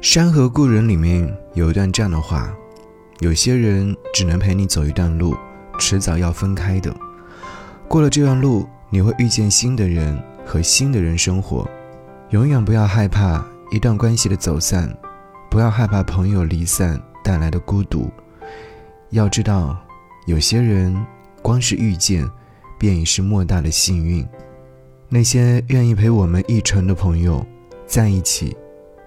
[0.00, 2.54] 山河故人里面有一段这样的话：
[3.18, 5.36] 有些人只能陪你走一段路，
[5.76, 6.94] 迟早要分开的。
[7.88, 10.16] 过了这段路，你会遇见新的人
[10.46, 11.68] 和新的人生活。
[12.30, 14.88] 永远不要害怕一段关系的走散，
[15.50, 18.08] 不要害怕朋友离散带来的孤独。
[19.10, 19.76] 要知道，
[20.26, 20.96] 有些人
[21.42, 22.24] 光是遇见，
[22.78, 24.24] 便已是莫大的幸运。
[25.08, 27.44] 那些愿意陪我们一程的朋友，
[27.84, 28.56] 在一起。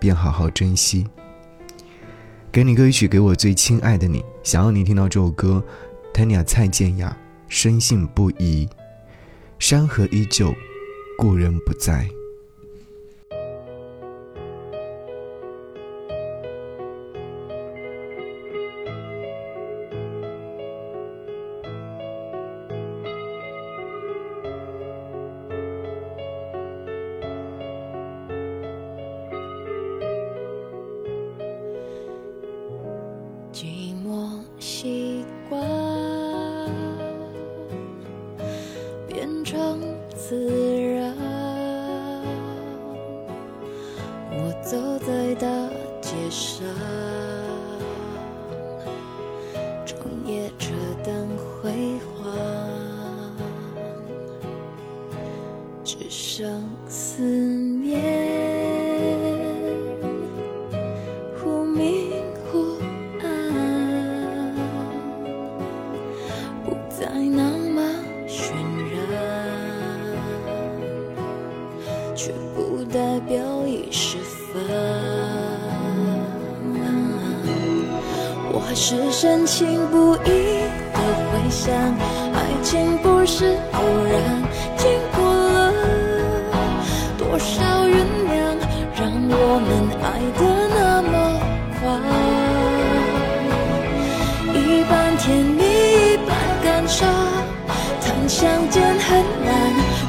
[0.01, 1.05] 便好好珍惜。
[2.51, 4.25] 给你歌曲，给我最亲爱的你。
[4.41, 5.63] 想要你听到这首歌
[6.11, 7.15] ，Tanya 蔡健雅，
[7.47, 8.67] 深信不疑。
[9.59, 10.51] 山河依旧，
[11.19, 12.09] 故人不在。
[44.43, 44.75] 我走
[45.05, 45.45] 在大
[46.01, 46.65] 街上，
[49.85, 50.71] 整夜车
[51.03, 51.27] 灯
[51.61, 52.25] 辉煌，
[55.83, 57.70] 只剩思念。
[78.71, 80.29] 还是深情不移
[80.93, 80.99] 的
[81.29, 81.75] 回想，
[82.33, 84.41] 爱情不是偶然，
[84.77, 85.73] 经过了
[87.17, 87.91] 多少酝
[88.31, 88.39] 酿，
[88.95, 89.69] 让我们
[89.99, 90.07] 爱
[90.39, 90.41] 的
[90.73, 91.13] 那么
[91.81, 91.99] 狂。
[94.55, 94.57] 一
[94.89, 96.31] 半甜蜜，一半
[96.63, 97.11] 感伤，
[97.99, 98.39] 谈相
[98.69, 99.51] 见很难，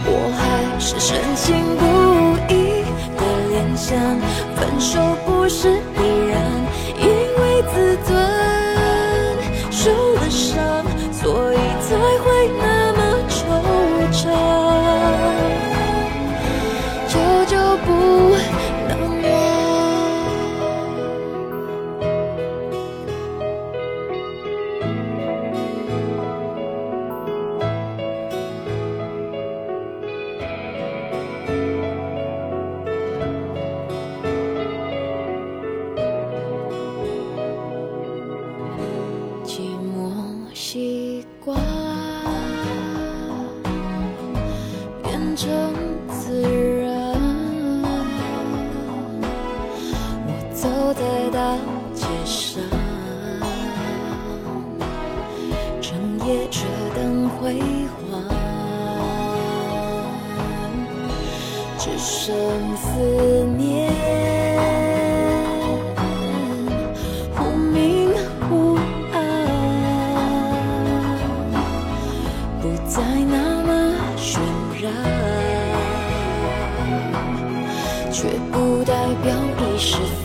[0.06, 0.08] 我
[0.38, 1.50] 还是深情
[1.80, 1.82] 不
[2.54, 2.54] 移
[3.18, 3.98] 的联想，
[4.54, 5.82] 分手不是
[17.78, 17.90] 不
[18.88, 19.32] 能忘。
[39.44, 39.60] 寂
[39.94, 41.81] 寞习惯。
[50.94, 51.56] 的大
[51.94, 52.62] 街上，
[55.80, 55.92] 整
[56.26, 57.60] 夜车灯辉
[58.10, 58.20] 煌，
[61.78, 62.34] 只剩
[62.76, 62.88] 思
[63.56, 63.90] 念。
[67.34, 68.10] 忽明
[68.48, 68.76] 忽
[69.12, 69.16] 暗，
[72.60, 73.70] 不再那么
[74.18, 74.38] 喧
[74.82, 74.92] 然，
[78.12, 78.92] 却不代
[79.22, 80.21] 表已是。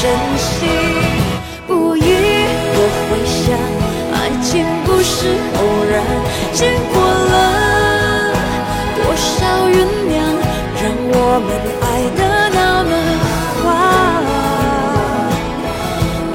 [0.00, 0.08] 深
[0.38, 0.46] 信
[1.66, 2.06] 不疑的
[3.10, 3.58] 回想，
[4.14, 5.60] 爱情不是偶
[5.90, 5.92] 然，
[6.52, 7.34] 经过了
[8.94, 9.34] 多少
[9.66, 9.74] 酝
[10.06, 10.16] 酿，
[10.80, 11.50] 让我们
[11.82, 11.84] 爱
[12.16, 12.20] 得
[12.54, 12.92] 那么
[13.58, 13.60] 狂。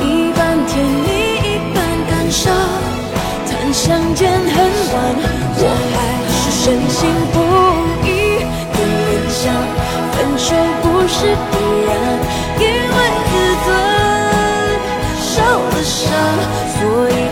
[0.02, 1.08] 一半甜蜜，
[1.48, 1.76] 一半
[2.10, 2.52] 感伤，
[3.48, 4.54] 谈相见恨
[4.92, 4.96] 晚，
[5.56, 5.64] 我
[5.96, 5.96] 还
[6.28, 7.00] 是深信
[7.32, 7.36] 不
[8.06, 8.12] 疑
[8.74, 8.78] 的
[9.08, 9.42] 幻想，
[10.12, 10.52] 分手
[10.82, 11.18] 不是
[11.50, 11.54] 必
[11.88, 11.93] 然。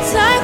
[0.09, 0.40] time